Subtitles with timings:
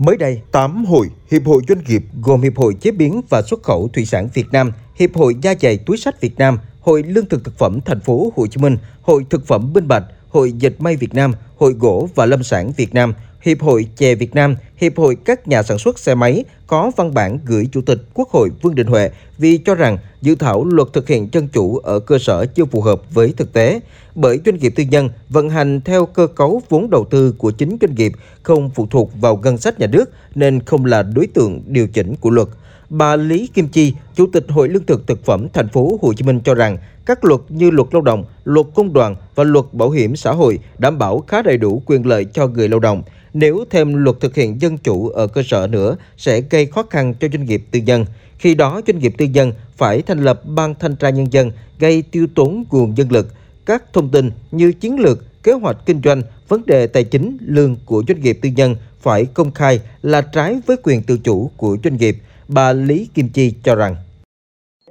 [0.00, 3.62] Mới đây, 8 hội, Hiệp hội Doanh nghiệp gồm Hiệp hội Chế biến và Xuất
[3.62, 7.26] khẩu Thủy sản Việt Nam, Hiệp hội Da dày Túi sách Việt Nam, Hội Lương
[7.26, 10.80] thực Thực phẩm Thành phố Hồ Chí Minh, Hội Thực phẩm Minh Bạch, Hội Dệt
[10.80, 14.56] may Việt Nam, Hội Gỗ và Lâm sản Việt Nam, Hiệp hội Chè Việt Nam,
[14.76, 18.30] Hiệp hội các nhà sản xuất xe máy có văn bản gửi Chủ tịch Quốc
[18.30, 22.00] hội Vương Đình Huệ vì cho rằng dự thảo luật thực hiện dân chủ ở
[22.00, 23.80] cơ sở chưa phù hợp với thực tế,
[24.14, 27.76] bởi doanh nghiệp tư nhân vận hành theo cơ cấu vốn đầu tư của chính
[27.80, 28.12] doanh nghiệp
[28.42, 32.14] không phụ thuộc vào ngân sách nhà nước nên không là đối tượng điều chỉnh
[32.20, 32.48] của luật.
[32.90, 36.24] Bà Lý Kim Chi, Chủ tịch Hội Lương thực Thực phẩm Thành phố Hồ Chí
[36.24, 39.90] Minh cho rằng các luật như luật lao động, luật công đoàn và luật bảo
[39.90, 43.02] hiểm xã hội đảm bảo khá đầy đủ quyền lợi cho người lao động.
[43.34, 47.14] Nếu thêm luật thực hiện dân chủ ở cơ sở nữa sẽ gây khó khăn
[47.20, 48.04] cho doanh nghiệp tư nhân.
[48.38, 52.02] Khi đó doanh nghiệp tư nhân phải thành lập ban thanh tra nhân dân gây
[52.02, 53.28] tiêu tốn nguồn nhân lực.
[53.66, 57.76] Các thông tin như chiến lược, kế hoạch kinh doanh, vấn đề tài chính, lương
[57.84, 61.76] của doanh nghiệp tư nhân phải công khai là trái với quyền tự chủ của
[61.84, 62.16] doanh nghiệp.
[62.54, 63.96] Bà Lý Kim Chi cho rằng.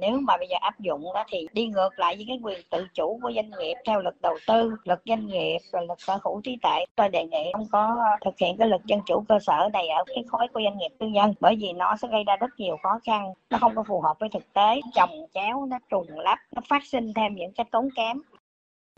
[0.00, 2.86] Nếu mà bây giờ áp dụng đó thì đi ngược lại với cái quyền tự
[2.94, 6.40] chủ của doanh nghiệp theo luật đầu tư, luật doanh nghiệp và luật sở hữu
[6.44, 6.84] trí tuệ.
[6.96, 10.04] Tôi đề nghị không có thực hiện cái luật dân chủ cơ sở này ở
[10.06, 12.76] cái khối của doanh nghiệp tư nhân, bởi vì nó sẽ gây ra rất nhiều
[12.82, 13.32] khó khăn.
[13.50, 14.80] Nó không có phù hợp với thực tế.
[14.94, 18.20] Chồng chéo, nó trùng lắp, nó phát sinh thêm những cái tốn kém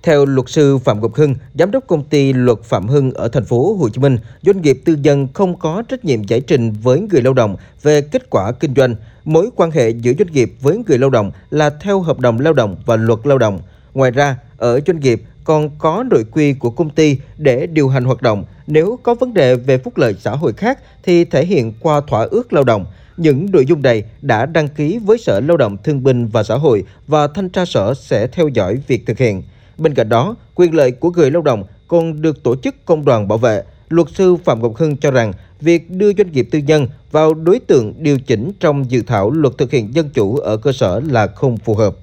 [0.02, 3.44] theo luật sư Phạm Ngọc Hưng, giám đốc công ty Luật Phạm Hưng ở thành
[3.44, 7.00] phố Hồ Chí Minh, doanh nghiệp tư nhân không có trách nhiệm giải trình với
[7.00, 8.94] người lao động về kết quả kinh doanh.
[9.24, 12.52] Mối quan hệ giữa doanh nghiệp với người lao động là theo hợp đồng lao
[12.52, 13.60] động và luật lao động.
[13.94, 18.04] Ngoài ra, ở doanh nghiệp còn có nội quy của công ty để điều hành
[18.04, 18.44] hoạt động.
[18.66, 22.26] Nếu có vấn đề về phúc lợi xã hội khác thì thể hiện qua thỏa
[22.30, 22.86] ước lao động.
[23.16, 26.54] Những nội dung này đã đăng ký với Sở Lao động Thương binh và Xã
[26.54, 29.42] hội và Thanh tra Sở sẽ theo dõi việc thực hiện.
[29.78, 33.28] Bên cạnh đó, quyền lợi của người lao động còn được tổ chức công đoàn
[33.28, 33.62] bảo vệ.
[33.88, 37.58] Luật sư Phạm Ngọc Hưng cho rằng việc đưa doanh nghiệp tư nhân vào đối
[37.58, 41.26] tượng điều chỉnh trong dự thảo luật thực hiện dân chủ ở cơ sở là
[41.26, 41.94] không phù hợp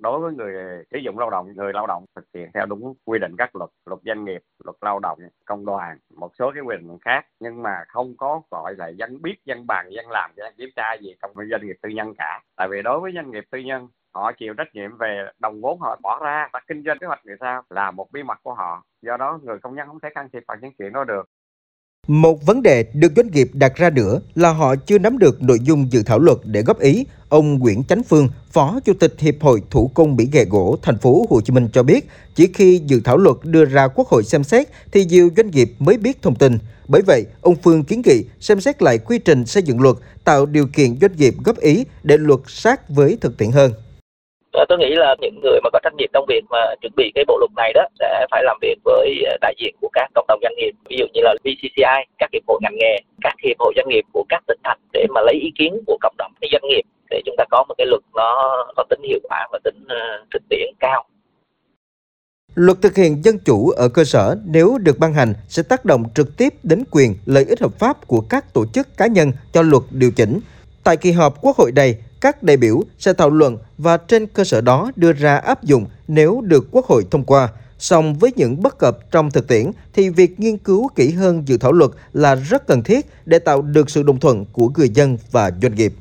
[0.00, 3.18] đối với người sử dụng lao động người lao động thực hiện theo đúng quy
[3.18, 6.76] định các luật luật doanh nghiệp luật lao động công đoàn một số cái quy
[6.76, 10.54] định khác nhưng mà không có gọi là dân biết dân bàn dân làm dân
[10.56, 13.44] kiểm tra gì trong doanh nghiệp tư nhân cả tại vì đối với doanh nghiệp
[13.50, 16.98] tư nhân họ chịu trách nhiệm về đồng vốn họ bỏ ra và kinh doanh
[16.98, 19.86] kế hoạch người sao là một bí mật của họ do đó người công nhân
[19.86, 21.28] không thể can thiệp vào những chuyện đó được
[22.08, 25.58] một vấn đề được doanh nghiệp đặt ra nữa là họ chưa nắm được nội
[25.62, 27.06] dung dự thảo luật để góp ý.
[27.28, 30.98] Ông Nguyễn Chánh Phương, Phó Chủ tịch Hiệp hội Thủ công mỹ nghệ gỗ thành
[30.98, 34.24] phố Hồ Chí Minh cho biết, chỉ khi dự thảo luật đưa ra Quốc hội
[34.24, 36.58] xem xét thì nhiều doanh nghiệp mới biết thông tin.
[36.88, 40.46] Bởi vậy, ông Phương kiến nghị xem xét lại quy trình xây dựng luật, tạo
[40.46, 43.72] điều kiện doanh nghiệp góp ý để luật sát với thực tiễn hơn.
[44.52, 47.12] Ờ, tôi nghĩ là những người mà có trách nhiệm trong việc mà chuẩn bị
[47.14, 50.10] cái bộ luật này đó sẽ phải làm việc với ờ, đại diện của các
[50.14, 53.34] cộng đồng doanh nghiệp ví dụ như là VCCI các hiệp hội ngành nghề các
[53.44, 56.14] hiệp hội doanh nghiệp của các tỉnh thành để mà lấy ý kiến của cộng
[56.18, 59.48] đồng doanh nghiệp để chúng ta có một cái luật nó có tính hiệu quả
[59.52, 61.04] và tính ờ, thực tiễn cao
[62.54, 66.04] Luật thực hiện dân chủ ở cơ sở nếu được ban hành sẽ tác động
[66.14, 69.62] trực tiếp đến quyền lợi ích hợp pháp của các tổ chức cá nhân cho
[69.62, 70.40] luật điều chỉnh.
[70.84, 74.44] Tại kỳ họp Quốc hội này, các đại biểu sẽ thảo luận và trên cơ
[74.44, 77.48] sở đó đưa ra áp dụng nếu được Quốc hội thông qua.
[77.78, 81.56] Song với những bất cập trong thực tiễn thì việc nghiên cứu kỹ hơn dự
[81.56, 85.18] thảo luật là rất cần thiết để tạo được sự đồng thuận của người dân
[85.30, 85.92] và doanh nghiệp.